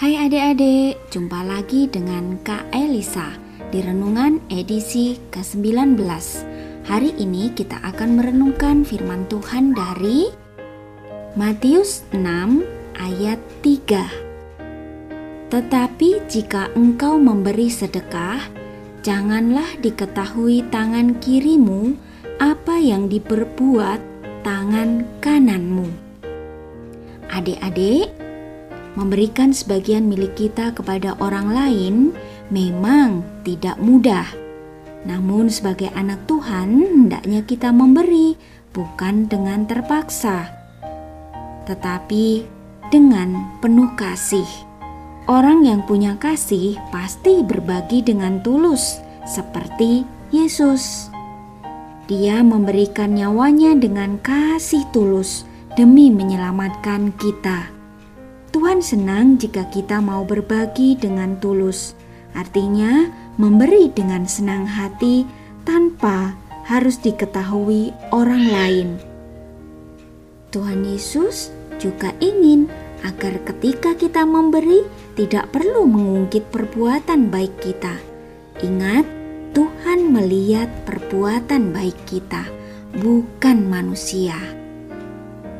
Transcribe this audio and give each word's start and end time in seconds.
Hai 0.00 0.16
adik-adik, 0.16 0.96
jumpa 1.12 1.44
lagi 1.44 1.84
dengan 1.84 2.40
Kak 2.40 2.72
Elisa 2.72 3.36
di 3.68 3.84
Renungan 3.84 4.40
edisi 4.48 5.20
ke-19 5.28 6.00
Hari 6.88 7.20
ini 7.20 7.52
kita 7.52 7.76
akan 7.84 8.16
merenungkan 8.16 8.80
firman 8.80 9.28
Tuhan 9.28 9.76
dari 9.76 10.32
Matius 11.36 12.08
6 12.16 12.16
ayat 12.96 13.36
3 13.60 15.52
Tetapi 15.52 16.10
jika 16.32 16.72
engkau 16.72 17.20
memberi 17.20 17.68
sedekah, 17.68 18.40
janganlah 19.04 19.68
diketahui 19.84 20.64
tangan 20.72 21.20
kirimu 21.20 21.92
apa 22.40 22.80
yang 22.80 23.04
diperbuat 23.04 24.00
tangan 24.48 25.04
kananmu. 25.20 25.92
Adik-adik, 27.28 28.19
memberikan 29.00 29.56
sebagian 29.56 30.04
milik 30.04 30.36
kita 30.36 30.76
kepada 30.76 31.16
orang 31.24 31.48
lain 31.48 31.94
memang 32.52 33.24
tidak 33.48 33.80
mudah. 33.80 34.28
Namun, 35.08 35.48
sebagai 35.48 35.88
anak 35.96 36.28
Tuhan, 36.28 36.84
hendaknya 36.84 37.40
kita 37.40 37.72
memberi 37.72 38.36
bukan 38.76 39.24
dengan 39.24 39.64
terpaksa, 39.64 40.52
tetapi 41.64 42.44
dengan 42.92 43.56
penuh 43.64 43.88
kasih. 43.96 44.44
Orang 45.24 45.64
yang 45.64 45.80
punya 45.88 46.20
kasih 46.20 46.76
pasti 46.92 47.40
berbagi 47.40 48.04
dengan 48.04 48.44
tulus, 48.44 49.00
seperti 49.24 50.04
Yesus. 50.28 51.08
Dia 52.04 52.44
memberikan 52.44 53.16
nyawanya 53.16 53.78
dengan 53.78 54.20
kasih 54.20 54.84
tulus 54.92 55.48
demi 55.78 56.12
menyelamatkan 56.12 57.14
kita. 57.16 57.79
Tuhan 58.50 58.82
senang 58.82 59.38
jika 59.38 59.70
kita 59.70 60.02
mau 60.02 60.26
berbagi 60.26 60.98
dengan 60.98 61.38
tulus, 61.38 61.94
artinya 62.34 63.06
memberi 63.38 63.86
dengan 63.94 64.26
senang 64.26 64.66
hati 64.66 65.22
tanpa 65.62 66.34
harus 66.66 66.98
diketahui 66.98 67.94
orang 68.10 68.44
lain. 68.50 68.88
Tuhan 70.50 70.82
Yesus 70.82 71.54
juga 71.78 72.10
ingin 72.18 72.66
agar 73.06 73.38
ketika 73.46 73.94
kita 73.94 74.26
memberi, 74.26 74.82
tidak 75.14 75.48
perlu 75.54 75.86
mengungkit 75.86 76.50
perbuatan 76.50 77.30
baik 77.30 77.54
kita. 77.62 77.94
Ingat, 78.60 79.06
Tuhan 79.54 80.10
melihat 80.10 80.68
perbuatan 80.84 81.70
baik 81.70 81.96
kita, 82.04 82.44
bukan 82.98 83.66
manusia. 83.66 84.36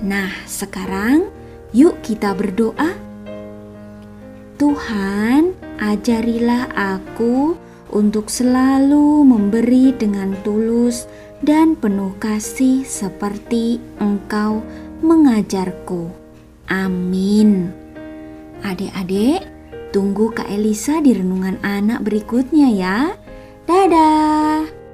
Nah, 0.00 0.30
sekarang 0.48 1.28
Yuk 1.76 2.00
kita 2.00 2.32
berdoa. 2.32 2.96
Tuhan, 4.56 5.52
ajarilah 5.76 6.72
aku 6.72 7.52
untuk 7.92 8.32
selalu 8.32 9.20
memberi 9.20 9.92
dengan 9.92 10.32
tulus 10.40 11.04
dan 11.44 11.76
penuh 11.76 12.16
kasih 12.16 12.80
seperti 12.80 13.76
Engkau 14.00 14.64
mengajarku. 15.04 16.08
Amin. 16.72 17.68
Adik-adik, 18.64 19.44
tunggu 19.92 20.32
Kak 20.32 20.48
Elisa 20.48 21.04
di 21.04 21.12
renungan 21.12 21.60
anak 21.60 22.00
berikutnya 22.08 22.72
ya. 22.72 22.98
Dadah. 23.68 24.85